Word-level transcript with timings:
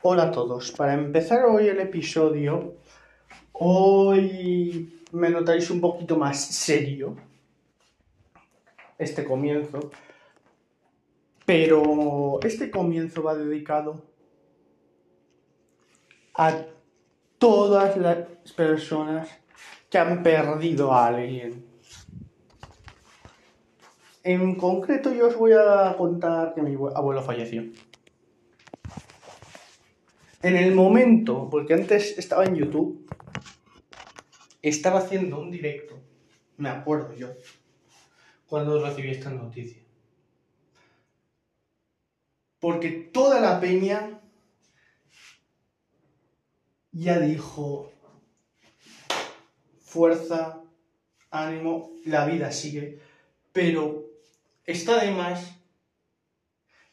Hola 0.00 0.24
a 0.24 0.30
todos. 0.30 0.70
Para 0.70 0.94
empezar 0.94 1.44
hoy 1.46 1.66
el 1.66 1.80
episodio, 1.80 2.76
hoy 3.50 5.02
me 5.10 5.28
notáis 5.28 5.70
un 5.70 5.80
poquito 5.80 6.16
más 6.16 6.40
serio 6.40 7.16
este 8.96 9.24
comienzo, 9.24 9.90
pero 11.44 12.38
este 12.44 12.70
comienzo 12.70 13.24
va 13.24 13.34
dedicado 13.34 14.04
a 16.36 16.62
todas 17.38 17.96
las 17.96 18.18
personas 18.52 19.28
que 19.90 19.98
han 19.98 20.22
perdido 20.22 20.92
a 20.92 21.08
alguien. 21.08 21.66
En 24.22 24.54
concreto 24.54 25.12
yo 25.12 25.26
os 25.26 25.36
voy 25.36 25.54
a 25.54 25.96
contar 25.98 26.54
que 26.54 26.62
mi 26.62 26.74
abuelo 26.74 27.20
falleció. 27.20 27.64
En 30.40 30.56
el 30.56 30.72
momento, 30.72 31.48
porque 31.50 31.74
antes 31.74 32.16
estaba 32.16 32.44
en 32.44 32.54
YouTube, 32.54 33.08
estaba 34.62 35.00
haciendo 35.00 35.40
un 35.40 35.50
directo, 35.50 35.98
me 36.56 36.68
acuerdo 36.68 37.12
yo, 37.14 37.28
cuando 38.46 38.80
recibí 38.80 39.10
esta 39.10 39.30
noticia. 39.30 39.82
Porque 42.60 42.90
toda 42.90 43.40
la 43.40 43.60
peña 43.60 44.20
ya 46.92 47.18
dijo, 47.18 47.92
fuerza, 49.80 50.62
ánimo, 51.30 51.92
la 52.04 52.26
vida 52.26 52.52
sigue, 52.52 53.00
pero 53.52 54.06
está 54.64 55.04
de 55.04 55.10
más, 55.10 55.52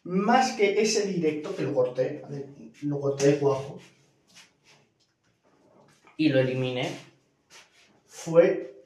más 0.04 0.54
que 0.54 0.82
ese 0.82 1.06
directo 1.06 1.56
que 1.56 1.64
lo 1.64 1.76
corté, 1.76 2.24
lo 2.82 3.00
corté 3.00 3.32
de 3.32 3.40
cuajo 3.40 3.80
y 6.18 6.30
lo 6.30 6.40
eliminé, 6.40 6.90
fue 8.06 8.84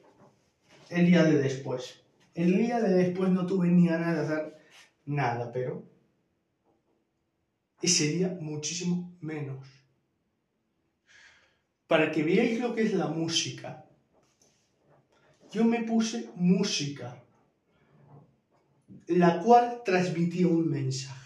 el 0.88 1.06
día 1.06 1.22
de 1.24 1.38
después. 1.38 2.00
El 2.34 2.56
día 2.56 2.80
de 2.80 2.94
después 2.94 3.30
no 3.30 3.46
tuve 3.46 3.68
ni 3.68 3.86
ganas 3.86 4.14
de 4.14 4.20
hacer 4.20 4.56
nada, 5.04 5.50
pero 5.52 5.84
ese 7.82 8.08
día 8.08 8.36
muchísimo 8.40 9.16
menos. 9.20 9.66
Para 11.86 12.10
que 12.10 12.22
veáis 12.22 12.60
lo 12.60 12.74
que 12.74 12.82
es 12.82 12.92
la 12.92 13.08
música. 13.08 13.84
Yo 15.50 15.64
me 15.64 15.82
puse 15.82 16.30
música, 16.36 17.20
la 19.08 19.40
cual 19.40 19.82
transmitía 19.84 20.46
un 20.46 20.70
mensaje. 20.70 21.19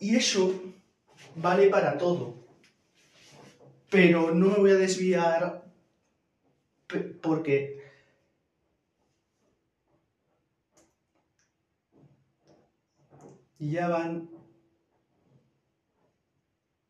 Y 0.00 0.16
eso 0.16 0.54
vale 1.36 1.68
para 1.68 1.98
todo. 1.98 2.34
Pero 3.90 4.34
no 4.34 4.46
me 4.48 4.58
voy 4.58 4.70
a 4.70 4.76
desviar 4.76 5.64
porque 7.22 7.82
ya 13.58 13.88
van 13.88 14.30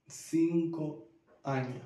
cinco 0.07 1.09
años. 1.43 1.83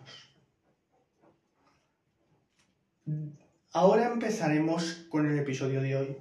Ahora 3.72 4.12
empezaremos 4.12 5.06
con 5.08 5.26
el 5.26 5.38
episodio 5.38 5.80
de 5.80 5.96
hoy. 5.96 6.16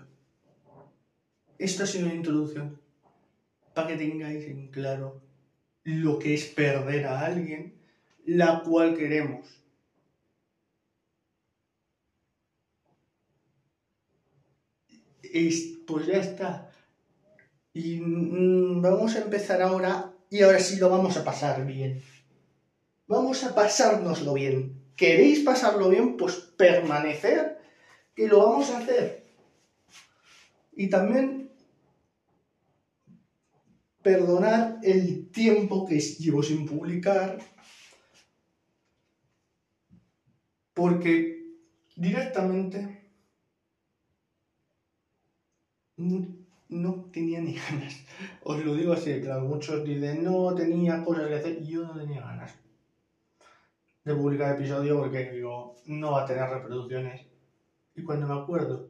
Esto 1.58 1.84
ha 1.84 1.88
sido 1.88 2.06
una 2.06 2.16
introducción 2.16 2.81
para 3.74 3.88
que 3.88 3.98
tengáis 3.98 4.46
en 4.46 4.68
claro 4.68 5.22
lo 5.84 6.20
que 6.20 6.34
es 6.34 6.46
perder 6.46 7.06
a 7.08 7.26
alguien, 7.26 7.74
la 8.26 8.62
cual 8.64 8.96
queremos. 8.96 9.62
pues 15.88 16.08
ya 16.08 16.18
está. 16.18 16.72
Y 17.74 18.00
mm, 18.00 18.82
vamos 18.82 19.16
a 19.16 19.22
empezar 19.22 19.62
ahora 19.62 20.14
y 20.30 20.42
ahora 20.42 20.60
sí 20.60 20.78
lo 20.78 20.90
vamos 20.90 21.18
a 21.18 21.24
pasar 21.24 21.66
bien. 21.66 22.02
Vamos 23.08 23.44
a 23.44 23.54
pasárnoslo 23.54 24.34
bien. 24.34 24.82
¿Queréis 24.96 25.40
pasarlo 25.40 25.90
bien? 25.90 26.18
Pues 26.18 26.36
permanecer, 26.36 27.60
que 28.16 28.28
lo 28.28 28.40
vamos 28.40 28.70
a 28.70 28.80
hacer. 28.80 29.24
Y 30.74 30.90
también 30.90 31.41
perdonar 34.02 34.80
el 34.82 35.30
tiempo 35.32 35.86
que 35.86 36.00
llevo 36.00 36.42
sin 36.44 36.66
publicar, 36.66 37.38
porque 40.74 41.14
directamente 41.96 42.80
no 46.70 46.92
tenía 47.12 47.40
ni 47.40 47.54
ganas. 47.70 48.04
Os 48.42 48.58
lo 48.60 48.74
digo 48.74 48.92
así, 48.94 49.20
claro, 49.20 49.44
muchos 49.46 49.84
dicen, 49.84 50.24
no 50.24 50.54
tenía 50.56 51.02
cosas 51.02 51.28
que 51.28 51.36
hacer, 51.36 51.62
yo 51.62 51.84
no 51.84 51.96
tenía 51.98 52.22
ganas 52.22 52.58
de 54.04 54.14
publicar 54.14 54.54
episodio 54.54 54.96
porque 54.98 55.32
digo, 55.32 55.74
no 55.86 56.12
va 56.12 56.22
a 56.22 56.26
tener 56.26 56.48
reproducciones. 56.48 57.26
Y 57.96 58.04
cuando 58.04 58.28
me 58.28 58.36
acuerdo 58.36 58.88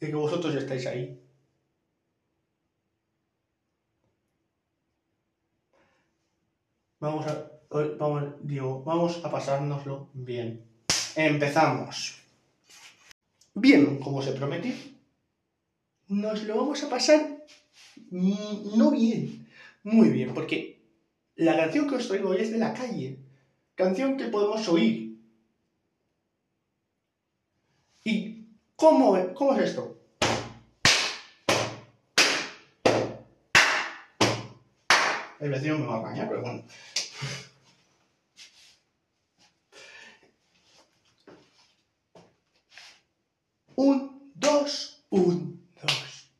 de 0.00 0.10
que 0.10 0.16
vosotros 0.16 0.54
estáis 0.54 0.86
ahí, 0.86 1.16
Vamos 7.04 7.26
a, 7.26 7.50
vamos, 7.98 8.24
digo, 8.40 8.82
vamos 8.82 9.22
a 9.22 9.30
pasárnoslo 9.30 10.08
bien. 10.14 10.64
Empezamos. 11.14 12.18
Bien, 13.54 13.98
como 13.98 14.22
se 14.22 14.32
prometió, 14.32 14.72
nos 16.08 16.44
lo 16.44 16.56
vamos 16.56 16.82
a 16.82 16.88
pasar 16.88 17.44
no 18.10 18.90
bien, 18.90 19.46
muy 19.82 20.08
bien, 20.08 20.32
porque 20.32 20.80
la 21.36 21.54
canción 21.54 21.86
que 21.90 21.96
os 21.96 22.08
traigo 22.08 22.30
hoy 22.30 22.38
es 22.40 22.50
de 22.50 22.58
la 22.58 22.72
calle, 22.72 23.18
canción 23.74 24.16
que 24.16 24.28
podemos 24.28 24.66
oír. 24.70 25.20
¿Y 28.02 28.46
cómo, 28.76 29.14
cómo 29.34 29.54
es 29.54 29.68
esto? 29.68 29.98
El 35.44 35.50
vecino 35.50 35.76
me 35.76 35.84
va 35.84 35.96
a 35.96 36.00
bañar, 36.00 36.26
pero 36.26 36.40
bueno. 36.40 36.64
Un, 43.76 44.32
dos, 44.34 45.04
un, 45.10 45.68
dos. 45.82 46.30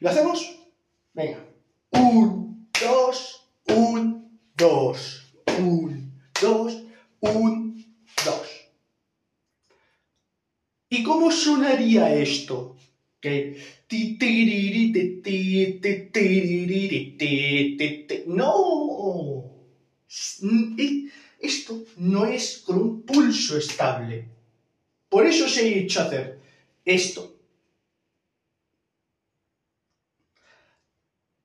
¿Lo 0.00 0.10
hacemos? 0.10 0.58
Venga. 1.14 1.38
Un, 1.92 2.68
dos, 2.78 3.48
un, 3.66 4.38
dos. 4.54 5.22
Un, 5.58 6.20
dos, 6.38 6.82
un, 7.20 7.96
dos. 8.26 8.48
¿Y 10.90 11.02
cómo 11.02 11.30
sonaría 11.30 12.12
esto? 12.12 12.76
Que 13.22 13.80
no. 18.26 19.44
Esto 21.40 21.84
no 21.96 22.26
es 22.26 22.58
con 22.58 22.78
un 22.78 23.02
pulso 23.02 23.56
estable. 23.58 24.28
Por 25.10 25.26
eso 25.26 25.46
se 25.46 25.60
ha 25.60 25.64
hecho 25.64 26.00
hacer 26.00 26.38
esto. 26.86 27.34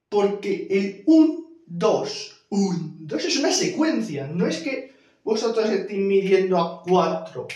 Porque 0.08 0.68
el 0.70 1.04
1, 1.06 1.46
2, 1.66 2.46
1, 2.50 2.96
2 3.00 3.26
es 3.26 3.38
una 3.38 3.52
secuencia. 3.52 4.28
No 4.28 4.48
es 4.48 4.60
que 4.60 4.94
vosotros 5.24 5.70
estéis 5.70 6.00
midiendo 6.00 6.58
a 6.58 6.82
4. 6.84 7.48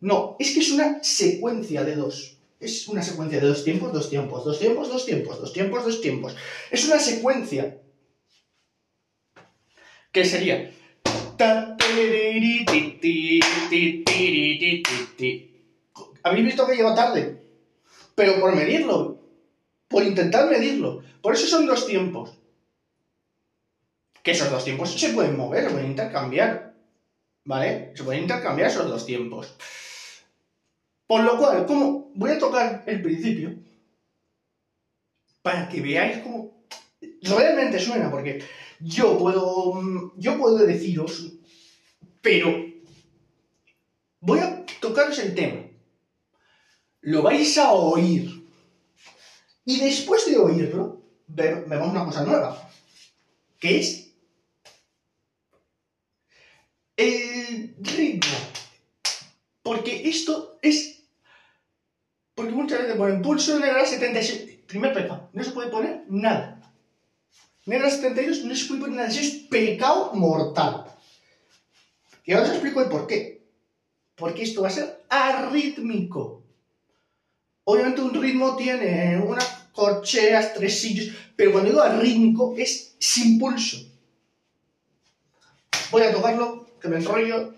No, 0.00 0.36
es 0.38 0.54
que 0.54 0.60
es 0.60 0.70
una 0.70 1.02
secuencia 1.02 1.82
de 1.82 1.96
2 1.96 2.36
es 2.58 2.88
una 2.88 3.02
secuencia 3.02 3.40
de 3.40 3.46
dos 3.46 3.64
tiempos, 3.64 3.92
dos 3.92 4.08
tiempos, 4.08 4.44
dos 4.44 4.58
tiempos, 4.58 4.88
dos 4.88 5.04
tiempos, 5.04 5.40
dos 5.40 5.52
tiempos, 5.52 5.84
dos 5.84 6.00
tiempos. 6.00 6.36
Es 6.70 6.86
una 6.86 6.98
secuencia 6.98 7.78
que 10.12 10.24
sería... 10.24 10.72
¿Habéis 16.22 16.44
visto 16.44 16.66
que 16.66 16.74
llegó 16.74 16.94
tarde? 16.94 17.42
Pero 18.14 18.40
por 18.40 18.54
medirlo, 18.54 19.18
por 19.88 20.02
intentar 20.02 20.48
medirlo. 20.48 21.02
Por 21.20 21.34
eso 21.34 21.46
son 21.46 21.66
dos 21.66 21.86
tiempos. 21.86 22.38
Que 24.22 24.30
esos 24.30 24.50
dos 24.50 24.64
tiempos 24.64 24.92
se 24.98 25.10
pueden 25.10 25.36
mover, 25.36 25.64
se 25.64 25.70
pueden 25.70 25.90
intercambiar. 25.90 26.74
¿Vale? 27.44 27.92
Se 27.94 28.02
pueden 28.02 28.22
intercambiar 28.22 28.70
esos 28.70 28.88
dos 28.88 29.04
tiempos. 29.04 29.54
Por 31.06 31.22
lo 31.22 31.36
cual, 31.36 31.66
como 31.66 32.10
voy 32.14 32.30
a 32.30 32.38
tocar 32.38 32.82
el 32.86 33.02
principio, 33.02 33.54
para 35.42 35.68
que 35.68 35.80
veáis 35.80 36.18
cómo 36.18 36.55
realmente 37.22 37.78
suena, 37.78 38.10
porque 38.10 38.42
yo 38.80 39.18
puedo, 39.18 40.12
yo 40.16 40.38
puedo 40.38 40.58
deciros, 40.58 41.32
pero 42.20 42.66
voy 44.20 44.40
a 44.40 44.64
tocaros 44.80 45.18
el 45.18 45.34
tema. 45.34 45.62
Lo 47.00 47.22
vais 47.22 47.56
a 47.58 47.72
oír. 47.72 48.44
Y 49.64 49.80
después 49.80 50.26
de 50.26 50.38
oírlo, 50.38 51.02
vemos 51.26 51.88
una 51.88 52.04
cosa 52.04 52.24
nueva, 52.24 52.70
que 53.58 53.78
es 53.78 54.06
el 56.96 57.76
ritmo. 57.80 58.36
Porque 59.62 60.08
esto 60.08 60.58
es... 60.62 61.02
Porque 62.34 62.52
muchas 62.52 62.80
veces 62.80 62.96
ponen 62.96 63.22
pulso 63.22 63.58
negra 63.58 63.84
76. 63.84 64.60
Primer 64.66 64.92
pecado, 64.92 65.30
no 65.32 65.42
se 65.42 65.52
puede 65.52 65.70
poner 65.70 66.04
nada. 66.08 66.55
Negra 67.66 67.90
72 67.90 68.44
no 68.44 68.54
se 68.54 68.66
puede 68.66 68.80
poner 68.80 68.96
nada, 68.96 69.08
es 69.08 69.30
pecado 69.50 70.12
mortal. 70.14 70.84
Y 72.24 72.32
ahora 72.32 72.46
os 72.46 72.52
explico 72.52 72.80
el 72.80 72.88
por 72.88 73.06
qué. 73.08 73.44
Porque 74.14 74.44
esto 74.44 74.62
va 74.62 74.68
a 74.68 74.70
ser 74.70 75.04
arrítmico. 75.08 76.44
Obviamente 77.64 78.02
un 78.02 78.14
ritmo 78.14 78.56
tiene 78.56 79.18
unas 79.18 79.44
corcheas, 79.72 80.54
tresillos, 80.54 81.14
pero 81.34 81.50
cuando 81.50 81.70
digo 81.70 81.82
arrítmico 81.82 82.54
es 82.56 82.94
sin 83.00 83.38
pulso. 83.38 83.78
Voy 85.90 86.02
a 86.02 86.12
tocarlo, 86.12 86.66
que 86.80 86.88
me 86.88 86.96
enrollo. 86.96 87.52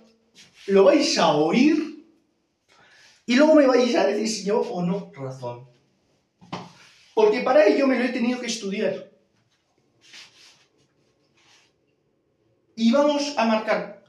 Lo 0.68 0.84
vais 0.84 1.18
a 1.18 1.32
oír 1.32 2.06
y 3.26 3.34
luego 3.34 3.54
me 3.54 3.66
vais 3.66 3.94
a 3.94 4.06
decir 4.06 4.28
si 4.28 4.44
yo 4.44 4.60
o 4.60 4.82
no 4.82 5.12
razón. 5.14 5.66
Porque 7.14 7.40
para 7.40 7.66
ello 7.66 7.86
me 7.86 7.98
lo 7.98 8.04
he 8.06 8.08
tenido 8.08 8.40
que 8.40 8.46
estudiar. 8.46 9.07
Y 12.78 12.92
vamos 12.92 13.34
a 13.36 13.44
marcar 13.44 14.04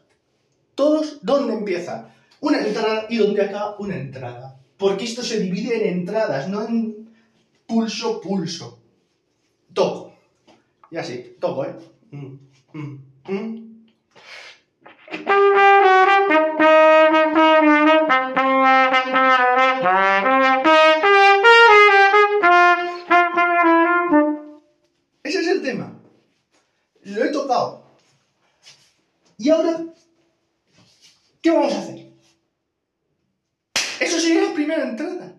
todos 0.76 1.18
dónde 1.24 1.54
empieza 1.54 2.14
una 2.40 2.60
entrada 2.60 3.08
y 3.10 3.18
dónde 3.18 3.42
acaba 3.42 3.76
una 3.80 3.96
entrada. 3.96 4.60
Porque 4.78 5.06
esto 5.06 5.24
se 5.24 5.40
divide 5.40 5.90
en 5.90 6.02
entradas, 6.02 6.48
no 6.48 6.62
en 6.68 7.10
pulso, 7.66 8.22
pulso. 8.22 8.80
Toco. 9.74 10.14
Y 10.92 10.98
así, 10.98 11.36
toco, 11.40 11.66
¿eh? 11.66 11.76
Mm, 12.12 12.38
mm, 12.74 13.02
mm. 13.28 13.69
Y 29.50 29.52
ahora, 29.52 29.84
¿qué 31.42 31.50
vamos 31.50 31.74
a 31.74 31.80
hacer? 31.80 32.12
Eso 34.00 34.20
sería 34.20 34.44
la 34.44 34.54
primera 34.54 34.88
entrada. 34.88 35.36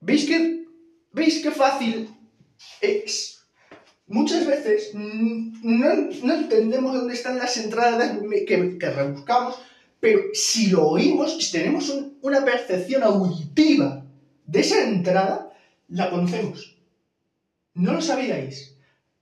¿Veis 0.00 0.26
que, 0.26 0.66
¿veis 1.12 1.40
qué 1.44 1.52
fácil 1.52 2.10
es? 2.80 3.46
Muchas 4.08 4.44
veces 4.44 4.90
no, 4.92 6.34
entendemos 6.34 6.92
dónde 6.92 7.14
están 7.14 7.38
las 7.38 7.56
entradas 7.58 8.18
que, 8.44 8.76
que, 8.76 8.90
rebuscamos, 8.90 9.54
pero 10.00 10.22
si 10.32 10.70
lo 10.70 10.88
oímos, 10.88 11.40
si 11.40 11.52
tenemos 11.52 11.96
una 12.22 12.44
percepción 12.44 13.04
auditiva 13.04 14.04
de 14.46 14.60
esa 14.62 14.82
entrada, 14.82 15.56
la 15.90 16.10
conocemos. 16.10 16.76
¿No 17.74 17.92
lo 17.92 18.02
sabíais? 18.02 18.75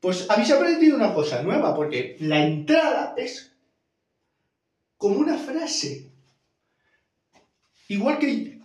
Pues 0.04 0.26
habéis 0.28 0.50
aprendido 0.50 0.96
una 0.96 1.14
cosa 1.14 1.40
nueva, 1.40 1.74
porque 1.74 2.18
la 2.20 2.44
entrada 2.44 3.14
es 3.16 3.50
como 4.98 5.16
una 5.16 5.38
frase. 5.38 6.10
Igual 7.88 8.18
que 8.18 8.60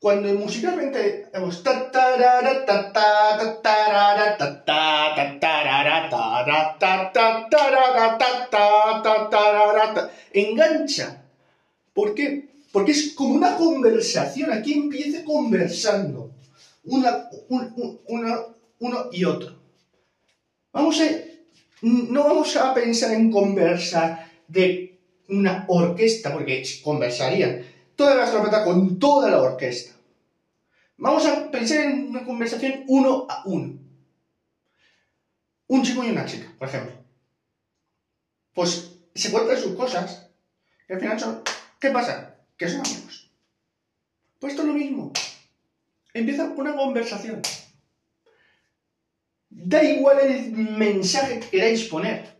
cuando 0.00 0.34
musicalmente 0.34 1.30
engancha. 10.32 11.22
¿Por 11.94 12.12
qué? 12.16 12.48
Porque 12.72 12.90
es 12.90 13.14
como 13.14 13.34
una 13.34 13.54
conversación. 13.54 14.50
Aquí 14.50 14.72
empieza 14.72 15.22
conversando. 15.22 16.32
Una, 16.82 17.28
uno 18.08 19.08
y 19.12 19.24
otro. 19.24 19.61
Vamos 20.72 21.00
a, 21.00 21.04
no 21.82 22.24
vamos 22.24 22.56
a 22.56 22.72
pensar 22.72 23.12
en 23.12 23.30
conversar 23.30 24.30
de 24.48 24.98
una 25.28 25.64
orquesta, 25.68 26.32
porque 26.32 26.64
conversarían 26.82 27.64
toda 27.94 28.14
la 28.14 28.30
trompeta 28.30 28.64
con 28.64 28.98
toda 28.98 29.30
la 29.30 29.42
orquesta. 29.42 29.94
Vamos 30.96 31.26
a 31.26 31.50
pensar 31.50 31.84
en 31.84 32.08
una 32.10 32.24
conversación 32.24 32.84
uno 32.86 33.26
a 33.28 33.42
uno. 33.46 33.78
Un 35.66 35.82
chico 35.82 36.04
y 36.04 36.10
una 36.10 36.24
chica, 36.24 36.52
por 36.58 36.68
ejemplo. 36.68 36.92
Pues 38.54 38.92
se 39.14 39.30
cuentan 39.30 39.58
sus 39.58 39.74
cosas 39.74 40.30
y 40.88 40.92
al 40.92 41.00
final 41.00 41.18
son... 41.18 41.42
¿Qué 41.80 41.90
pasa? 41.90 42.36
Que 42.56 42.68
son 42.68 42.80
amigos. 42.80 43.30
Pues 44.38 44.52
esto 44.52 44.62
es 44.62 44.68
lo 44.68 44.74
mismo. 44.74 45.12
Empieza 46.14 46.44
una 46.44 46.76
conversación. 46.76 47.42
Da 49.54 49.82
igual 49.84 50.18
el 50.20 50.52
mensaje 50.52 51.40
que 51.40 51.48
queráis 51.48 51.84
poner. 51.84 52.36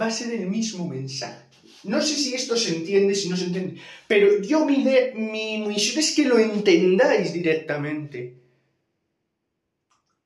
Va 0.00 0.06
a 0.06 0.10
ser 0.10 0.32
el 0.32 0.46
mismo 0.46 0.86
mensaje. 0.86 1.44
No 1.82 2.00
sé 2.00 2.14
si 2.14 2.34
esto 2.34 2.56
se 2.56 2.76
entiende, 2.76 3.14
si 3.14 3.28
no 3.28 3.36
se 3.36 3.46
entiende, 3.46 3.80
pero 4.06 4.40
yo 4.42 4.64
mi, 4.66 4.84
mi 5.14 5.64
misión 5.66 5.98
es 5.98 6.14
que 6.14 6.24
lo 6.24 6.38
entendáis 6.38 7.32
directamente. 7.32 8.36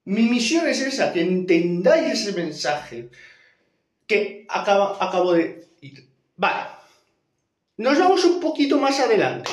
Mi 0.05 0.23
misión 0.23 0.69
es 0.69 0.81
esa, 0.81 1.13
que 1.13 1.23
entendáis 1.23 2.21
ese 2.21 2.33
mensaje 2.33 3.09
que 4.07 4.47
acabo 4.49 5.33
de 5.33 5.69
ir. 5.81 6.07
Vale. 6.37 6.69
Nos 7.79 7.99
vamos 7.99 8.25
un 8.25 8.41
poquito 8.41 8.79
más 8.79 9.01
adelante. 9.01 9.51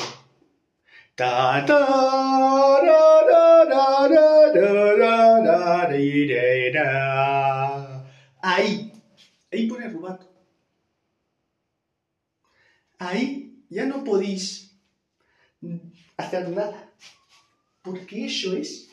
Ahí. 8.42 8.92
Ahí 9.52 9.66
pone 9.68 9.88
rubato 9.88 10.32
ahí 13.08 13.64
ya 13.68 13.86
no 13.86 14.04
podéis 14.04 14.70
hacer 16.16 16.48
nada, 16.50 16.92
porque 17.82 18.26
eso 18.26 18.56
es 18.56 18.88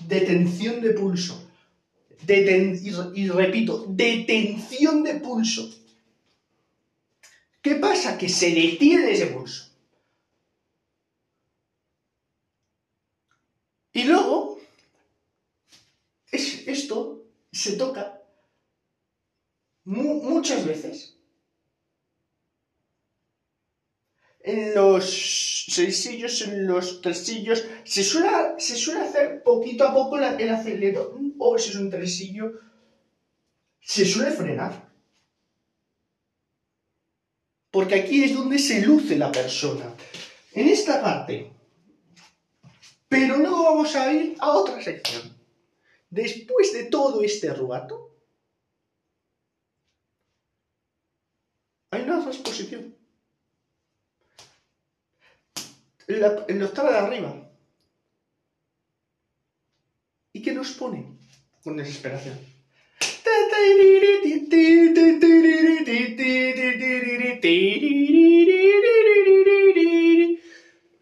detención 0.00 0.80
de 0.80 0.90
pulso. 0.90 1.48
y, 2.26 3.28
repito, 3.28 3.84
detención 3.88 5.02
de 5.02 5.14
pulso. 5.14 5.68
¿Qué 7.60 7.76
pasa? 7.76 8.18
Que 8.18 8.28
se 8.28 8.50
detiene 8.50 9.12
ese 9.12 9.26
pulso. 9.26 9.70
Y 13.92 14.04
luego, 14.04 14.58
esto 16.30 17.22
se 17.62 17.76
toca 17.76 18.20
muchas 19.84 20.64
veces 20.66 21.16
en 24.40 24.74
los 24.74 25.66
seisillos, 25.68 26.42
en 26.42 26.66
los 26.66 27.00
tresillos, 27.00 27.64
se 27.84 28.02
suele, 28.02 28.28
se 28.58 28.74
suele 28.76 29.02
hacer 29.02 29.42
poquito 29.44 29.84
a 29.84 29.94
poco 29.94 30.18
el 30.18 30.50
acelero, 30.50 31.16
o 31.38 31.56
si 31.56 31.70
es 31.70 31.76
un 31.76 31.90
tresillo, 31.90 32.60
se 33.80 34.04
suele 34.04 34.32
frenar. 34.32 34.90
Porque 37.70 37.94
aquí 37.94 38.24
es 38.24 38.34
donde 38.34 38.58
se 38.58 38.82
luce 38.82 39.16
la 39.16 39.30
persona. 39.30 39.94
En 40.52 40.68
esta 40.68 41.00
parte. 41.00 41.50
Pero 43.08 43.38
luego 43.38 43.64
vamos 43.64 43.94
a 43.94 44.12
ir 44.12 44.36
a 44.40 44.50
otra 44.50 44.82
sección. 44.82 45.31
Después 46.12 46.74
de 46.74 46.84
todo 46.84 47.22
este 47.22 47.54
rubato, 47.54 48.14
hay 51.90 52.02
una 52.02 52.22
exposición 52.22 52.94
en 56.08 56.20
la, 56.60 56.66
octava 56.66 56.90
de 56.90 56.98
arriba. 56.98 57.50
¿Y 60.34 60.42
qué 60.42 60.52
nos 60.52 60.72
pone? 60.72 61.16
Con 61.64 61.78
desesperación. 61.78 62.38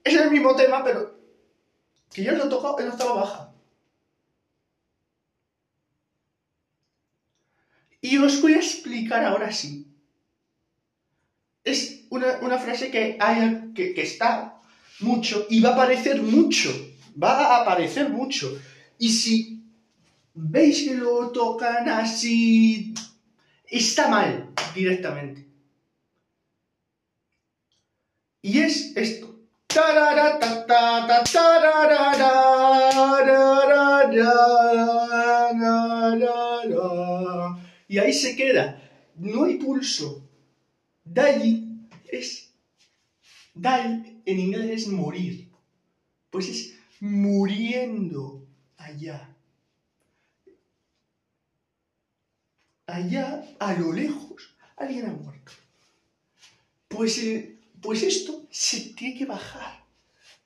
Es 0.04 0.14
el 0.14 0.30
mismo 0.30 0.54
tema, 0.54 0.84
pero 0.84 1.18
que 2.12 2.22
yo 2.22 2.30
lo 2.30 2.44
he 2.44 2.48
tocado 2.48 2.78
en 2.78 2.90
octava 2.90 3.14
baja. 3.14 3.49
Y 8.10 8.18
os 8.18 8.42
voy 8.42 8.54
a 8.54 8.56
explicar 8.56 9.24
ahora 9.24 9.52
sí. 9.52 9.86
Es 11.62 12.06
una, 12.10 12.58
frase 12.58 12.90
que, 12.90 13.16
hay, 13.20 13.72
que, 13.72 13.94
que 13.94 14.02
está 14.02 14.60
mucho 14.98 15.46
y 15.48 15.60
va 15.60 15.70
a 15.70 15.72
aparecer 15.74 16.20
mucho. 16.20 16.70
Va 17.22 17.38
a 17.38 17.62
aparecer 17.62 18.08
mucho. 18.08 18.60
Y 18.98 19.10
si 19.10 19.62
veis 20.34 20.88
que 20.88 20.96
lo 20.96 21.30
tocan 21.30 21.88
así, 21.88 22.94
está 23.68 24.08
mal 24.08 24.50
directamente. 24.74 25.46
Y 28.42 28.58
es 28.58 28.96
esto. 28.96 29.38
Y 37.90 37.98
ahí 37.98 38.12
se 38.12 38.36
queda. 38.36 38.80
No 39.16 39.42
hay 39.42 39.56
pulso. 39.56 40.24
Dai 41.02 41.88
es. 42.08 42.54
Dai 43.52 44.22
en 44.24 44.38
inglés 44.38 44.82
es 44.82 44.86
morir. 44.86 45.50
Pues 46.30 46.48
es 46.48 46.78
muriendo 47.00 48.46
allá. 48.76 49.34
Allá, 52.86 53.44
a 53.58 53.74
lo 53.74 53.92
lejos, 53.92 54.54
alguien 54.76 55.06
ha 55.06 55.12
muerto. 55.12 55.50
Pues 56.86 57.18
el 57.18 57.58
pues 57.82 58.04
esto 58.04 58.46
se 58.52 58.94
tiene 58.94 59.18
que 59.18 59.26
bajar. 59.26 59.84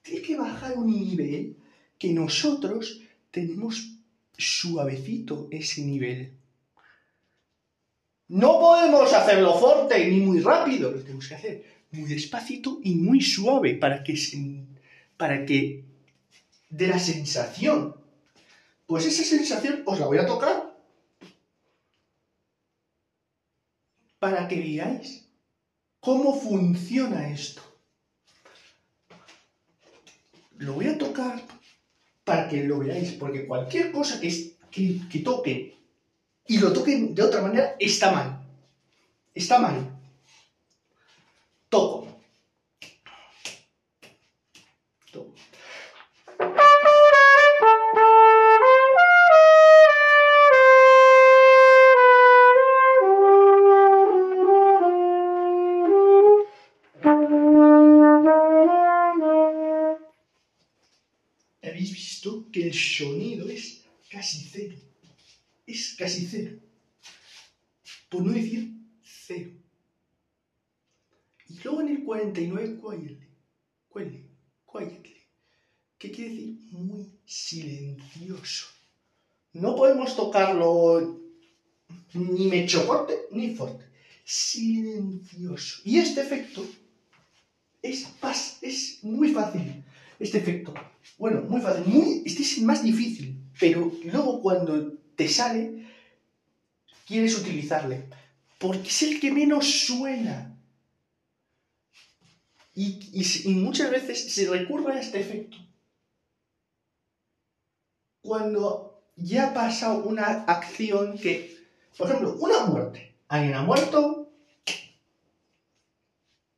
Tiene 0.00 0.22
que 0.22 0.36
bajar 0.36 0.78
un 0.78 0.86
nivel 0.86 1.58
que 1.98 2.10
nosotros 2.14 3.02
tenemos 3.30 3.98
suavecito 4.38 5.48
ese 5.50 5.82
nivel. 5.82 6.38
No 8.28 8.58
podemos 8.58 9.12
hacerlo 9.12 9.58
fuerte 9.58 10.06
ni 10.08 10.20
muy 10.20 10.40
rápido, 10.40 10.90
lo 10.90 11.00
tenemos 11.00 11.28
que 11.28 11.34
hacer 11.34 11.64
muy 11.90 12.08
despacito 12.08 12.80
y 12.82 12.94
muy 12.94 13.20
suave 13.20 13.74
para 13.74 14.02
que, 14.02 14.14
para 15.16 15.44
que 15.44 15.84
dé 16.68 16.88
la 16.88 16.98
sensación. 16.98 17.96
Pues 18.86 19.06
esa 19.06 19.22
sensación 19.22 19.82
os 19.86 19.98
la 19.98 20.06
voy 20.06 20.18
a 20.18 20.26
tocar 20.26 20.74
para 24.18 24.48
que 24.48 24.56
veáis 24.56 25.24
¿Cómo 26.04 26.38
funciona 26.38 27.30
esto? 27.30 27.62
Lo 30.58 30.74
voy 30.74 30.88
a 30.88 30.98
tocar 30.98 31.42
para 32.24 32.46
que 32.46 32.62
lo 32.64 32.78
veáis, 32.78 33.12
porque 33.12 33.46
cualquier 33.46 33.90
cosa 33.90 34.20
que, 34.20 34.54
que, 34.70 35.00
que 35.10 35.20
toquen 35.20 35.72
y 36.46 36.58
lo 36.58 36.72
toquen 36.72 37.14
de 37.14 37.22
otra 37.22 37.40
manera 37.40 37.76
está 37.78 38.10
mal. 38.12 38.40
Está 39.34 39.58
mal. 39.58 39.90
Toco. 41.68 42.14
que 62.54 62.68
el 62.68 62.74
sonido 62.74 63.48
es 63.48 63.82
casi 64.08 64.48
cero. 64.50 64.76
Es 65.66 65.94
casi 65.98 66.26
cero. 66.26 66.58
Por 68.08 68.24
no 68.24 68.32
decir 68.32 68.72
cero. 69.02 69.50
Y 71.48 71.58
luego 71.62 71.80
en 71.82 71.88
el 71.88 72.04
49, 72.04 72.80
quietly. 72.80 73.18
Quietly. 73.92 74.30
Quietly. 74.70 75.16
¿Qué 75.98 76.10
quiere 76.10 76.30
decir? 76.30 76.58
Muy 76.72 77.18
silencioso. 77.24 78.66
No 79.52 79.76
podemos 79.76 80.16
tocarlo 80.16 81.20
ni 82.14 82.46
mecho 82.48 82.86
corte 82.86 83.14
ni 83.30 83.54
fuerte. 83.54 83.84
Silencioso. 84.24 85.82
Y 85.84 85.98
este 85.98 86.22
efecto 86.22 86.64
es, 87.82 88.06
es 88.62 88.98
muy 89.02 89.32
fácil 89.32 89.84
este 90.18 90.38
efecto. 90.38 90.74
Bueno, 91.18 91.42
muy 91.42 91.60
fácil, 91.60 91.84
muy, 91.86 92.22
este 92.24 92.42
es 92.42 92.60
más 92.62 92.82
difícil, 92.82 93.38
pero 93.60 93.92
luego 94.04 94.40
cuando 94.40 94.94
te 95.16 95.28
sale, 95.28 95.86
quieres 97.06 97.36
utilizarle, 97.38 98.04
porque 98.58 98.88
es 98.88 99.02
el 99.02 99.20
que 99.20 99.30
menos 99.32 99.70
suena. 99.86 100.50
Y, 102.76 102.98
muchas 103.54 103.90
veces 103.90 104.34
se 104.34 104.48
recurre 104.48 104.94
a 104.94 105.00
este 105.00 105.20
efecto 105.20 105.56
cuando 108.20 109.00
ya 109.16 109.50
ha 109.50 109.54
pasado 109.54 110.04
una 110.04 110.44
acción 110.44 111.16
que, 111.18 111.56
por 111.96 112.08
ejemplo, 112.08 112.36
una 112.40 112.64
muerte. 112.66 113.14
Alguien 113.28 113.54
ha 113.54 113.62
muerto, 113.62 114.24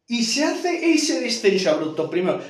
y 0.08 0.22
se 0.22 0.44
hace 0.44 0.92
ese 0.92 1.20
descenso 1.20 1.70
abrupto 1.70 2.08
primero. 2.08 2.40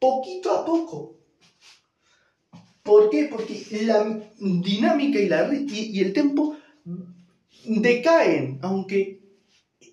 Poquito 0.00 0.50
a 0.50 0.64
poco. 0.64 1.14
¿Por 2.82 3.10
qué? 3.10 3.28
Porque 3.30 3.66
la 3.82 4.20
dinámica 4.38 5.20
y, 5.20 5.28
la, 5.28 5.48
y 5.52 6.00
el 6.00 6.12
tempo 6.12 6.56
decaen, 7.64 8.58
aunque 8.62 9.20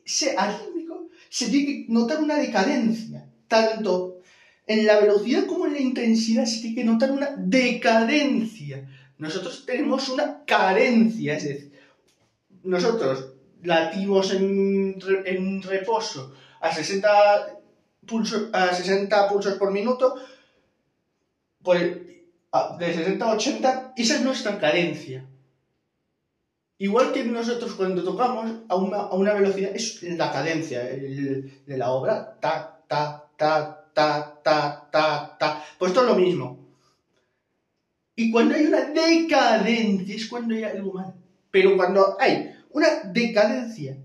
sea 0.03 0.57
rítmico, 0.57 1.09
se 1.29 1.49
tiene 1.49 1.65
que 1.65 1.85
notar 1.89 2.23
una 2.23 2.37
decadencia, 2.37 3.29
tanto 3.47 4.21
en 4.65 4.85
la 4.87 4.99
velocidad 4.99 5.45
como 5.45 5.67
en 5.67 5.73
la 5.73 5.79
intensidad 5.79 6.45
se 6.45 6.61
tiene 6.61 6.75
que 6.75 6.83
notar 6.85 7.11
una 7.11 7.35
decadencia 7.37 8.87
nosotros 9.17 9.65
tenemos 9.65 10.09
una 10.09 10.43
carencia, 10.45 11.37
es 11.37 11.43
decir, 11.43 11.71
nosotros 12.63 13.33
latimos 13.63 14.31
en, 14.33 15.61
reposo 15.63 16.33
a 16.61 16.71
60, 16.73 17.56
pulsos, 18.07 18.49
a 18.53 18.73
60 18.73 19.29
pulsos 19.29 19.55
por 19.55 19.71
minuto, 19.71 20.15
pues 21.61 21.81
de 22.79 22.93
60 22.93 23.25
a 23.25 23.33
80, 23.33 23.93
esa 23.95 24.15
es 24.15 24.21
nuestra 24.21 24.57
carencia. 24.57 25.25
Igual 26.79 27.11
que 27.11 27.23
nosotros 27.23 27.73
cuando 27.73 28.03
tocamos 28.03 28.51
a 28.69 28.75
una, 28.75 29.33
velocidad, 29.33 29.71
es 29.75 30.03
la 30.03 30.31
cadencia 30.31 30.83
de 30.83 31.77
la 31.77 31.91
obra, 31.91 32.37
ta, 32.39 32.83
ta, 32.87 33.25
ta, 33.35 33.89
ta, 33.93 34.39
ta, 34.43 34.89
ta, 34.91 35.37
ta. 35.39 35.65
Pues 35.79 35.91
todo 35.93 36.05
lo 36.05 36.15
mismo. 36.15 36.67
Y 38.15 38.31
cuando 38.31 38.55
hay 38.55 38.65
una 38.65 38.85
decadencia 38.85 40.15
es 40.15 40.27
cuando 40.27 40.55
hay 40.55 40.63
algo 40.63 40.93
mal. 40.93 41.13
Pero 41.51 41.75
cuando 41.75 42.15
hay 42.19 42.55
una 42.71 42.87
decadencia 43.05 43.97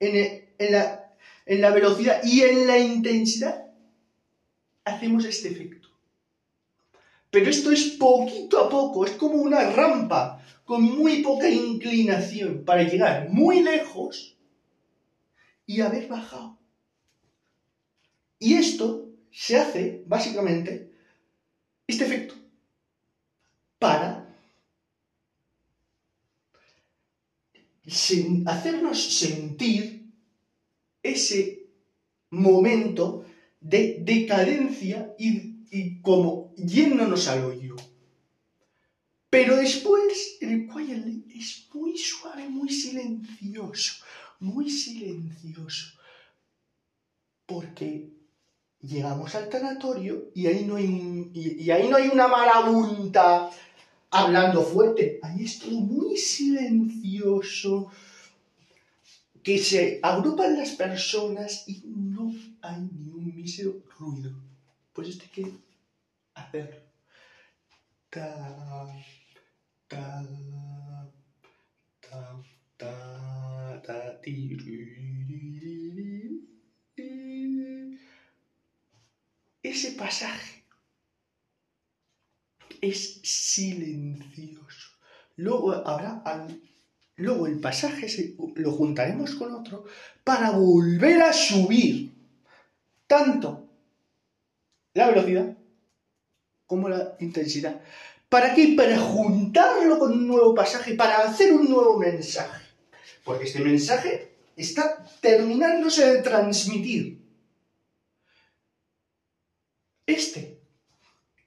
en, 0.00 0.72
la, 0.72 1.03
en 1.46 1.60
la 1.60 1.70
velocidad 1.70 2.22
y 2.22 2.42
en 2.42 2.66
la 2.66 2.78
intensidad, 2.78 3.64
hacemos 4.84 5.24
este 5.24 5.48
efecto. 5.48 5.88
Pero 7.30 7.50
esto 7.50 7.72
es 7.72 7.84
poquito 7.98 8.60
a 8.60 8.68
poco, 8.68 9.04
es 9.04 9.12
como 9.12 9.36
una 9.36 9.70
rampa 9.70 10.40
con 10.64 10.82
muy 10.82 11.22
poca 11.22 11.48
inclinación 11.48 12.64
para 12.64 12.84
llegar 12.84 13.28
muy 13.28 13.60
lejos 13.62 14.34
y 15.66 15.80
haber 15.80 16.06
bajado. 16.08 16.56
Y 18.38 18.54
esto 18.54 19.08
se 19.30 19.56
hace, 19.56 20.02
básicamente, 20.06 20.90
este 21.86 22.04
efecto 22.04 22.34
para 23.78 24.24
hacernos 28.46 29.18
sentir 29.18 30.03
ese 31.04 31.68
momento 32.30 33.24
de 33.60 33.98
decadencia 34.00 35.14
y, 35.18 36.00
como 36.00 36.52
yéndonos 36.56 37.28
al 37.28 37.44
hoyo. 37.44 37.76
Pero 39.30 39.56
después 39.56 40.36
el 40.40 40.68
quietly 40.68 41.26
es 41.34 41.68
muy 41.72 41.96
suave, 41.98 42.48
muy 42.48 42.70
silencioso, 42.70 44.04
muy 44.40 44.70
silencioso. 44.70 45.86
Porque 47.46 48.12
llegamos 48.80 49.34
al 49.34 49.48
tanatorio 49.48 50.30
y 50.34 50.46
ahí 50.46 50.64
no 50.64 50.76
hay, 50.76 51.30
y, 51.34 51.70
ahí 51.70 51.88
no 51.88 51.96
hay 51.96 52.08
una 52.08 52.28
marabunta 52.28 53.50
hablando 54.10 54.62
fuerte. 54.62 55.18
Ahí 55.22 55.44
es 55.44 55.58
todo 55.58 55.80
muy 55.80 56.16
silencioso. 56.16 57.90
Que 59.44 59.58
se 59.58 60.00
agrupan 60.02 60.56
las 60.56 60.70
personas 60.70 61.64
y 61.68 61.82
no 61.84 62.32
hay 62.62 62.80
ni 62.80 63.08
un 63.10 63.34
mísero 63.36 63.72
ruido. 63.98 64.32
Pues 64.92 65.08
hay 65.20 65.28
que 65.34 65.44
hacerlo. 66.34 66.80
Ese 79.62 79.90
pasaje 79.92 80.62
es 82.80 83.20
silencioso. 83.24 84.90
Luego 85.36 85.72
habrá 85.72 86.20
al- 86.24 86.60
luego 87.16 87.46
el 87.46 87.60
pasaje 87.60 88.08
se- 88.08 88.34
lo 88.56 88.72
juntaremos 88.72 89.34
con 89.34 89.52
otro 89.54 89.84
para 90.24 90.50
volver 90.50 91.22
a 91.22 91.32
subir 91.32 92.12
tanto 93.06 93.68
la 94.94 95.08
velocidad 95.08 95.56
como 96.66 96.88
la 96.88 97.16
intensidad. 97.20 97.80
¿Para 98.28 98.54
qué? 98.54 98.74
Para 98.76 98.98
juntarlo 98.98 99.98
con 99.98 100.12
un 100.12 100.26
nuevo 100.26 100.54
pasaje, 100.54 100.94
para 100.94 101.18
hacer 101.18 101.52
un 101.52 101.68
nuevo 101.70 101.98
mensaje. 101.98 102.64
Porque 103.22 103.44
este 103.44 103.60
mensaje 103.60 104.32
está 104.56 105.04
terminándose 105.20 106.14
de 106.14 106.22
transmitir. 106.22 107.22
Este, 110.06 110.58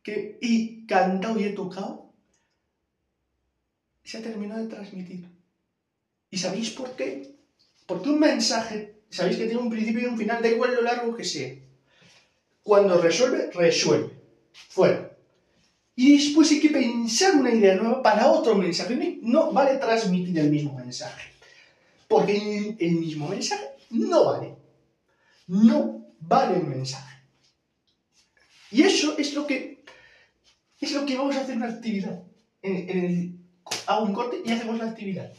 que 0.02 0.38
y 0.42 0.86
cantado 0.88 1.40
y 1.40 1.44
he 1.46 1.50
tocado, 1.52 2.12
se 4.04 4.18
ha 4.18 4.22
terminado 4.24 4.64
de 4.64 4.74
transmitir. 4.74 5.28
¿Y 6.30 6.38
sabéis 6.38 6.72
por 6.72 6.96
qué? 6.96 7.36
Porque 7.86 8.10
un 8.10 8.20
mensaje, 8.20 8.96
sabéis 9.10 9.38
que 9.38 9.46
tiene 9.46 9.62
un 9.62 9.70
principio 9.70 10.02
y 10.02 10.06
un 10.06 10.18
final, 10.18 10.42
da 10.42 10.50
igual 10.50 10.76
lo 10.76 10.82
largo 10.82 11.16
que 11.16 11.24
sea. 11.24 11.54
Cuando 12.64 13.02
resuelve, 13.02 13.50
resuelve. 13.52 14.12
Fuera. 14.70 15.18
Y 15.96 16.18
después 16.18 16.52
hay 16.52 16.60
que 16.60 16.70
pensar 16.70 17.36
una 17.36 17.52
idea 17.52 17.76
nueva 17.76 18.04
para 18.04 18.30
otro 18.30 18.56
mensaje. 18.56 19.20
No 19.22 19.52
vale 19.52 19.78
transmitir 19.78 20.38
el 20.38 20.52
mismo 20.52 20.74
mensaje. 20.76 21.32
Porque 22.08 22.76
el, 22.78 22.92
mismo 22.92 23.28
mensaje 23.28 23.66
no 23.90 24.26
vale. 24.26 24.56
No 25.48 26.06
vale 26.20 26.58
el 26.58 26.66
mensaje. 26.66 27.18
Y 28.70 28.84
eso 28.84 29.18
es 29.18 29.34
lo 29.34 29.48
que 29.48 29.84
es 30.80 30.92
lo 30.92 31.06
que 31.06 31.16
vamos 31.16 31.36
a 31.36 31.42
hacer 31.42 31.56
una 31.56 31.70
actividad. 31.70 32.22
En, 32.62 32.90
en 32.90 33.06
el, 33.06 33.40
hago 33.88 34.06
un 34.06 34.14
corte 34.14 34.42
y 34.46 34.52
hacemos 34.52 34.78
la 34.78 34.90
actividad. 34.90 35.32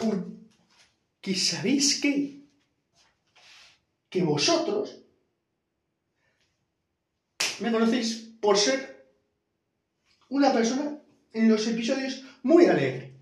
Porque 0.00 1.34
sabéis 1.36 2.00
que 2.00 2.40
que 4.10 4.22
vosotros 4.22 4.98
me 7.60 7.70
conocéis 7.70 8.32
por 8.40 8.58
ser 8.58 9.08
una 10.28 10.52
persona 10.52 10.98
en 11.32 11.48
los 11.48 11.66
episodios 11.66 12.24
muy 12.42 12.66
alegre. 12.66 13.14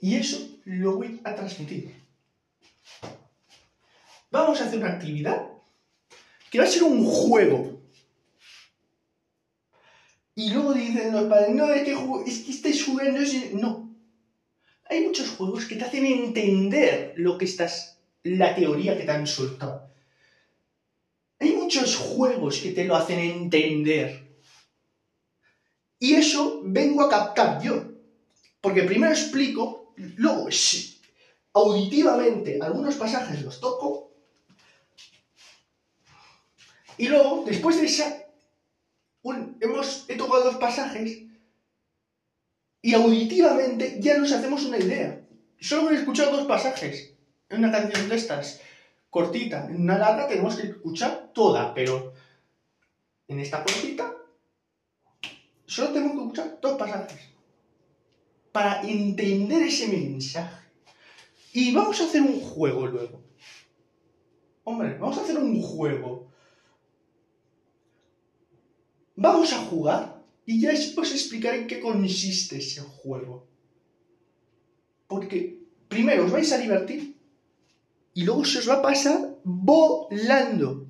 Y 0.00 0.16
eso 0.16 0.38
lo 0.64 0.96
voy 0.96 1.20
a 1.22 1.34
transmitir. 1.34 1.94
Vamos 4.30 4.60
a 4.60 4.64
hacer 4.64 4.78
una 4.78 4.92
actividad 4.92 5.50
que 6.50 6.58
va 6.58 6.64
a 6.64 6.68
ser 6.68 6.82
un 6.82 7.04
juego. 7.04 7.82
Y 10.34 10.50
luego 10.50 10.74
dicen 10.74 11.12
los 11.12 11.24
padres, 11.24 11.54
no, 11.54 11.72
es 11.72 11.82
que, 11.82 11.92
es 12.26 12.38
que 12.40 12.50
estáis 12.50 12.84
jugando, 12.84 13.20
ese-". 13.20 13.52
no. 13.54 13.85
Hay 14.88 15.00
muchos 15.04 15.28
juegos 15.30 15.64
que 15.66 15.76
te 15.76 15.84
hacen 15.84 16.04
entender 16.06 17.12
lo 17.14 17.38
que 17.38 17.44
estás, 17.44 17.98
la 18.24 18.52
teoría 18.54 18.96
que 18.96 19.04
te 19.04 19.12
han 19.12 19.26
soltado. 19.26 19.86
Hay 21.40 21.54
muchos 21.54 21.96
juegos 21.96 22.58
que 22.58 22.72
te 22.72 22.84
lo 22.84 22.94
hacen 22.94 23.18
entender. 23.18 24.26
Y 25.98 26.14
eso 26.14 26.58
vengo 26.62 27.02
a 27.02 27.08
captar 27.08 27.60
yo. 27.60 27.74
Porque 28.60 28.82
primero 28.84 29.12
explico, 29.12 29.90
luego 30.16 30.50
sí, 30.50 31.00
auditivamente 31.54 32.58
algunos 32.60 32.96
pasajes 32.96 33.42
los 33.42 33.60
toco. 33.60 34.08
Y 36.98 37.08
luego, 37.08 37.42
después 37.44 37.76
de 37.76 37.84
esa, 37.86 38.12
un- 39.22 39.56
hemos, 39.60 40.04
he 40.08 40.16
tocado 40.16 40.44
dos 40.44 40.56
pasajes 40.56 41.20
y 42.86 42.94
auditivamente 42.94 43.96
ya 43.98 44.16
nos 44.16 44.30
hacemos 44.30 44.64
una 44.64 44.78
idea. 44.78 45.20
Solo 45.58 45.90
he 45.90 45.96
escuchado 45.96 46.36
dos 46.36 46.46
pasajes 46.46 47.16
en 47.48 47.58
una 47.58 47.72
canción 47.72 48.08
de 48.08 48.14
estas, 48.14 48.60
cortita. 49.10 49.66
En 49.68 49.82
una 49.82 49.98
larga 49.98 50.28
tenemos 50.28 50.54
que 50.54 50.68
escuchar 50.68 51.32
toda, 51.34 51.74
pero 51.74 52.12
en 53.26 53.40
esta 53.40 53.64
cortita 53.64 54.14
solo 55.66 55.88
tenemos 55.88 56.12
que 56.12 56.18
escuchar 56.18 56.60
dos 56.62 56.78
pasajes 56.78 57.18
para 58.52 58.80
entender 58.82 59.62
ese 59.62 59.88
mensaje. 59.88 60.68
Y 61.54 61.74
vamos 61.74 62.00
a 62.00 62.04
hacer 62.04 62.22
un 62.22 62.40
juego 62.40 62.86
luego. 62.86 63.20
Hombre, 64.62 64.96
vamos 64.96 65.18
a 65.18 65.22
hacer 65.22 65.36
un 65.36 65.60
juego. 65.60 66.28
Vamos 69.16 69.52
a 69.52 69.58
jugar 69.58 70.15
y 70.46 70.60
ya 70.60 70.70
os 70.70 71.12
explicaré 71.12 71.62
en 71.62 71.66
qué 71.66 71.80
consiste 71.80 72.58
ese 72.58 72.80
juego. 72.80 73.48
Porque 75.08 75.58
primero 75.88 76.24
os 76.24 76.32
vais 76.32 76.50
a 76.52 76.58
divertir 76.58 77.16
y 78.14 78.22
luego 78.22 78.44
se 78.44 78.58
os 78.58 78.68
va 78.68 78.74
a 78.74 78.82
pasar 78.82 79.38
volando 79.42 80.86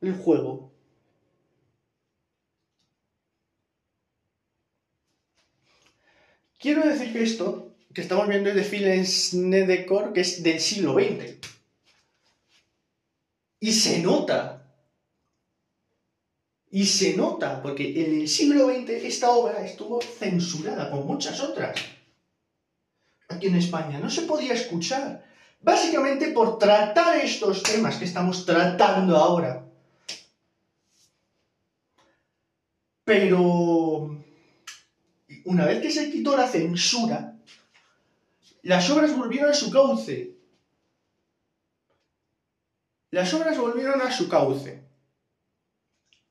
el 0.00 0.14
juego. 0.14 0.72
Quiero 6.58 6.86
decir 6.86 7.12
que 7.12 7.22
esto 7.22 7.74
que 7.92 8.00
estamos 8.00 8.26
viendo 8.28 8.48
es 8.50 8.56
de 8.56 8.64
Philens 8.64 9.34
Nedecor, 9.34 10.12
que 10.12 10.22
es 10.22 10.42
del 10.42 10.58
siglo 10.60 10.94
XX. 10.94 11.38
Y 13.60 13.72
se 13.72 14.02
nota. 14.02 14.63
Y 16.74 16.86
se 16.86 17.16
nota, 17.16 17.62
porque 17.62 18.04
en 18.04 18.22
el 18.22 18.26
siglo 18.26 18.66
XX 18.66 18.90
esta 19.04 19.30
obra 19.30 19.64
estuvo 19.64 20.00
censurada, 20.02 20.90
como 20.90 21.04
muchas 21.04 21.40
otras. 21.40 21.78
Aquí 23.28 23.46
en 23.46 23.54
España 23.54 24.00
no 24.00 24.10
se 24.10 24.22
podía 24.22 24.54
escuchar. 24.54 25.24
Básicamente 25.60 26.32
por 26.32 26.58
tratar 26.58 27.18
estos 27.18 27.62
temas 27.62 27.94
que 27.94 28.06
estamos 28.06 28.44
tratando 28.44 29.16
ahora. 29.16 29.64
Pero 33.04 34.18
una 35.44 35.66
vez 35.66 35.80
que 35.80 35.92
se 35.92 36.10
quitó 36.10 36.36
la 36.36 36.48
censura, 36.48 37.36
las 38.62 38.90
obras 38.90 39.16
volvieron 39.16 39.52
a 39.52 39.54
su 39.54 39.70
cauce. 39.70 40.34
Las 43.12 43.32
obras 43.32 43.56
volvieron 43.56 44.00
a 44.00 44.10
su 44.10 44.28
cauce. 44.28 44.82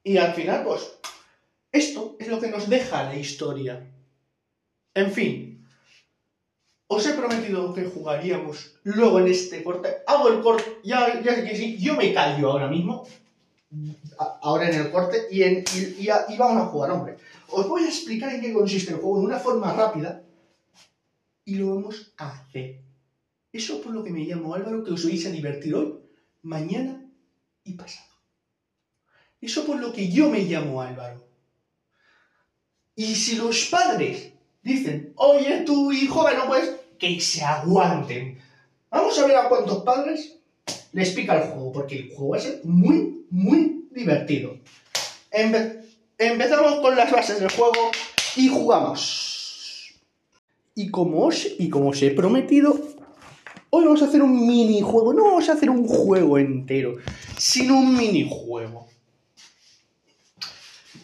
Y 0.04 0.18
al 0.18 0.34
final, 0.34 0.63
pues, 0.63 1.00
esto 1.72 2.16
es 2.20 2.28
lo 2.28 2.39
que 2.39 2.50
nos 2.50 2.70
deja 2.70 3.04
la 3.04 3.16
historia. 3.16 3.89
En 4.94 5.12
fin, 5.12 5.66
os 6.88 7.08
he 7.08 7.13
prometido 7.13 7.74
que 7.74 7.86
jugaríamos 7.86 8.76
luego 8.84 9.20
en 9.20 9.28
este 9.28 9.63
corte. 9.63 9.98
Hago 10.06 10.30
el 10.30 10.42
corte, 10.42 10.80
ya, 10.84 11.22
ya 11.22 11.36
sé 11.36 11.44
que 11.44 11.56
sí, 11.56 11.78
yo 11.80 11.96
me 11.96 12.13
callo 12.13 12.52
ahora 12.52 12.68
mismo. 12.68 13.08
Ahora 14.42 14.70
en 14.70 14.80
el 14.80 14.92
corte 14.92 15.26
y, 15.32 15.42
en, 15.42 15.63
y, 15.74 16.04
y 16.04 16.38
vamos 16.38 16.62
a 16.62 16.68
jugar, 16.68 16.92
hombre. 16.92 17.18
Os 17.50 17.68
voy 17.68 17.84
a 17.84 17.88
explicar 17.88 18.32
en 18.34 18.42
qué 18.42 18.54
consiste 18.54 18.92
el 18.92 19.00
juego 19.00 19.20
de 19.20 19.26
una 19.26 19.39
forma 19.39 19.74
rápida 19.74 20.22
y 21.46 21.56
lo 21.56 21.76
vamos 21.76 22.13
a 22.18 22.30
hacer. 22.30 22.82
Eso 23.52 23.82
por 23.82 23.94
lo 23.94 24.04
que 24.04 24.12
me 24.12 24.26
llamo 24.26 24.54
Álvaro, 24.54 24.84
que 24.84 24.92
os 24.92 25.06
vais 25.06 25.26
a 25.26 25.32
divertir 25.32 25.74
hoy, 25.74 25.96
mañana 26.44 27.04
y 27.63 27.74
pasado. 27.74 28.12
Eso 29.43 29.65
por 29.65 29.77
lo 29.79 29.91
que 29.91 30.10
yo 30.10 30.29
me 30.29 30.39
llamo 30.39 30.82
Álvaro. 30.82 31.21
Y 32.95 33.15
si 33.15 33.36
los 33.36 33.65
padres 33.65 34.32
dicen, 34.62 35.12
oye, 35.15 35.62
tu 35.65 35.91
hijo 35.91 36.25
que 36.25 36.38
no 36.38 36.47
puedes, 36.47 36.71
que 36.97 37.19
se 37.19 37.43
aguanten. 37.43 38.39
Vamos 38.89 39.17
a 39.19 39.27
ver 39.27 39.36
a 39.36 39.49
cuántos 39.49 39.84
padres 39.84 40.38
les 40.93 41.10
pica 41.10 41.36
el 41.36 41.49
juego, 41.49 41.71
porque 41.73 41.97
el 41.97 42.10
juego 42.10 42.29
va 42.29 42.38
a 42.38 42.41
ser 42.41 42.62
muy, 42.63 43.25
muy 43.32 43.88
divertido. 43.91 44.58
Empe- 45.32 45.82
empezamos 46.17 46.79
con 46.79 46.95
las 46.95 47.12
bases 47.12 47.39
del 47.39 47.51
juego 47.51 47.91
y 48.38 48.47
jugamos. 48.47 49.93
Y 50.75 50.89
como 50.89 51.29
y 51.60 51.69
como 51.69 51.89
os 51.89 52.01
he 52.01 52.12
prometido, 52.12 52.79
hoy 53.71 53.84
vamos 53.86 54.01
a 54.03 54.06
hacer 54.06 54.21
un 54.21 54.47
minijuego. 54.47 55.13
No 55.13 55.25
vamos 55.25 55.49
a 55.49 55.53
hacer 55.53 55.69
un 55.69 55.86
juego 55.88 56.38
entero, 56.38 56.95
sino 57.38 57.77
un 57.77 57.97
minijuego. 57.97 58.88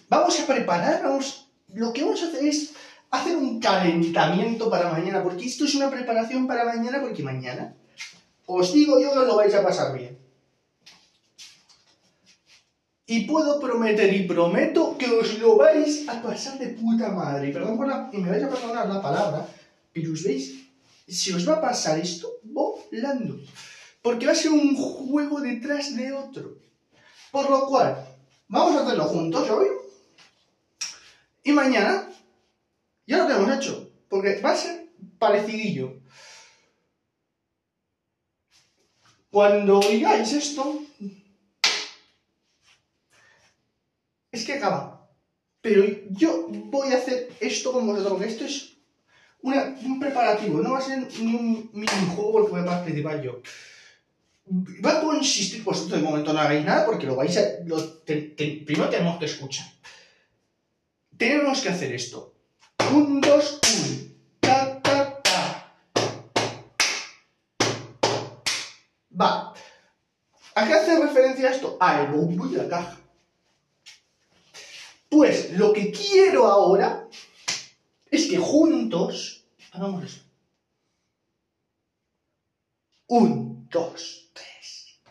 Vamos 0.10 0.40
a 0.40 0.46
preparar, 0.48 1.04
vamos- 1.04 1.48
lo 1.74 1.94
que 1.94 2.04
vamos 2.04 2.22
a 2.24 2.28
hacer 2.28 2.44
es 2.46 2.72
hacer 3.12 3.36
un 3.38 3.60
calentamiento 3.60 4.70
para 4.70 4.92
mañana, 4.92 5.24
porque 5.24 5.46
esto 5.46 5.66
es 5.66 5.76
una 5.76 5.90
preparación 5.90 6.48
para 6.48 6.66
mañana, 6.66 7.00
porque 7.02 7.24
mañana 7.24 7.76
os 8.48 8.74
digo 8.74 9.00
yo 9.00 9.14
que 9.14 9.26
lo 9.28 9.36
vais 9.36 9.54
a 9.54 9.64
pasar 9.64 9.96
bien. 9.98 10.18
Y 13.06 13.26
puedo 13.26 13.60
prometer 13.60 14.14
y 14.14 14.28
prometo 14.28 14.96
que 14.98 15.10
os 15.10 15.40
lo 15.40 15.58
vais 15.58 16.08
a 16.08 16.22
pasar 16.22 16.60
de 16.60 16.68
puta 16.70 17.10
madre. 17.10 17.52
Perdón 17.52 17.78
por 17.78 17.88
la, 17.88 18.10
y 18.14 18.18
me 18.18 18.30
vais 18.30 18.44
a 18.44 18.50
perdonar 18.50 18.88
la 18.88 19.02
palabra, 19.02 19.48
pero 19.94 20.14
os 20.14 20.24
veis, 20.24 20.54
si 21.08 21.34
os 21.34 21.48
va 21.48 21.56
a 21.56 21.62
pasar 21.62 21.98
esto 22.00 22.28
volando. 22.44 23.40
Porque 24.04 24.28
va 24.28 24.32
a 24.34 24.36
ser 24.36 24.52
un 24.52 24.76
juego 24.76 25.42
detrás 25.42 25.96
de 25.96 26.12
otro. 26.14 26.58
Por 27.32 27.50
lo 27.50 27.66
cual, 27.68 28.06
vamos 28.48 28.76
a 28.76 28.84
hacerlo 28.84 29.06
juntos 29.06 29.50
hoy. 29.50 29.68
Y 31.44 31.52
mañana 31.52 32.10
ya 33.08 33.18
lo 33.18 33.28
tenemos 33.28 33.58
hecho. 33.58 33.92
Porque 34.10 34.42
va 34.42 34.52
a 34.52 34.56
ser 34.56 34.90
parecidillo. 35.18 36.02
Cuando 39.30 39.80
oigáis 39.80 40.34
esto, 40.34 40.82
es 44.32 44.46
que 44.46 44.54
acaba. 44.54 45.08
Pero 45.62 45.86
yo 46.10 46.48
voy 46.50 46.92
a 46.94 46.98
hacer 46.98 47.30
esto 47.40 47.72
con 47.72 47.86
vosotros, 47.86 48.14
porque 48.14 48.28
esto 48.28 48.46
es 48.46 48.78
un 49.42 50.00
preparativo, 50.00 50.62
no 50.62 50.72
va 50.72 50.80
a 50.80 50.82
ser 50.82 51.00
ni 51.20 51.36
un 51.36 51.70
minijuego 51.74 52.32
porque 52.32 52.52
voy 52.52 52.62
a 52.62 52.66
participar 52.66 53.22
yo. 53.22 53.42
Va 54.84 54.98
a 54.98 55.02
consistir, 55.02 55.64
vosotros 55.64 56.00
de 56.00 56.06
momento 56.06 56.34
no 56.34 56.40
hagáis 56.40 56.66
nada 56.66 56.86
porque 56.86 57.06
lo 57.06 57.16
vais 57.16 57.38
a... 57.38 57.44
primero 58.06 58.90
tenemos 58.90 59.20
que 59.20 59.26
escuchar. 59.26 59.68
Tenemos 61.20 61.60
que 61.62 61.68
hacer 61.70 61.92
esto. 61.94 62.34
Un, 62.94 63.20
dos, 63.20 63.60
un. 63.62 64.40
Ta, 64.40 64.82
ta, 64.82 65.22
ta. 65.22 65.74
Va. 69.22 69.54
¿A 70.56 70.66
qué 70.66 70.74
hace 70.74 70.98
referencia 70.98 71.52
esto? 71.52 71.78
A 71.82 72.02
el 72.02 72.12
bombo 72.14 72.48
y 72.48 72.56
la 72.56 72.70
caja. 72.70 72.98
Pues 75.10 75.52
lo 75.58 75.74
que 75.74 75.92
quiero 75.92 76.46
ahora 76.48 77.06
es 78.10 78.28
que 78.30 78.38
juntos 78.38 79.44
hagamos 79.74 80.06
eso. 80.06 80.22
Un, 83.08 83.68
dos, 83.70 84.30
tres. 84.34 85.02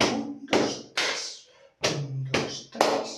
Un, 0.00 0.38
dos, 0.48 0.92
tres. 0.94 1.48
Un, 1.90 2.24
dos, 2.32 2.62
tres. 2.70 3.10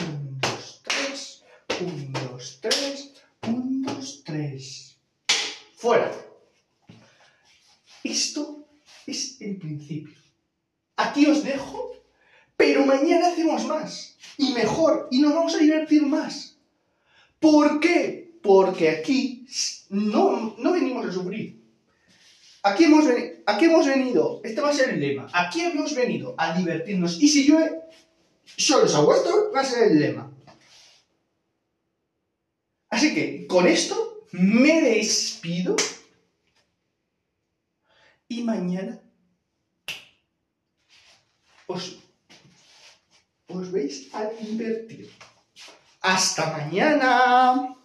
Un, 0.00 0.40
dos, 0.40 0.82
tres. 0.84 1.44
Un, 1.80 2.12
dos, 2.12 2.58
tres. 2.60 3.12
Un, 3.42 3.82
dos, 3.82 4.22
tres. 4.24 4.98
Fuera. 5.74 6.12
Esto 8.04 8.66
es 9.06 9.40
el 9.40 9.56
principio. 9.56 10.16
Aquí 10.96 11.26
os 11.26 11.44
dejo, 11.44 11.92
pero 12.56 12.84
mañana 12.84 13.28
hacemos 13.28 13.64
más 13.66 14.16
y 14.36 14.52
mejor 14.52 15.08
y 15.10 15.20
nos 15.20 15.34
vamos 15.34 15.54
a 15.54 15.58
divertir 15.58 16.02
más. 16.06 16.56
¿Por 17.38 17.80
qué? 17.80 18.32
Porque 18.42 18.90
aquí 18.90 19.46
no, 19.90 20.56
no 20.58 20.72
venimos 20.72 21.06
a 21.06 21.12
sufrir. 21.12 21.58
Aquí 22.62 22.84
hemos, 22.84 23.04
aquí 23.46 23.64
hemos 23.66 23.86
venido, 23.86 24.40
este 24.42 24.60
va 24.60 24.70
a 24.70 24.74
ser 24.74 24.90
el 24.90 25.00
lema, 25.00 25.28
aquí 25.32 25.60
hemos 25.60 25.94
venido 25.94 26.34
a 26.36 26.58
divertirnos 26.58 27.22
y 27.22 27.28
si 27.28 27.46
yo 27.46 27.58
solo 28.56 28.84
os 28.84 29.18
esto, 29.18 29.52
va 29.54 29.60
a 29.60 29.64
ser 29.64 29.92
el 29.92 30.00
lema. 30.00 30.30
Así 32.90 33.14
que 33.14 33.46
con 33.46 33.66
esto 33.66 34.24
me 34.32 34.80
despido 34.80 35.76
y 38.28 38.42
mañana 38.42 39.00
os, 41.66 41.98
os 43.48 43.70
veis 43.70 44.08
a 44.14 44.24
divertir. 44.24 45.10
Hasta 46.00 46.52
mañana. 46.56 47.78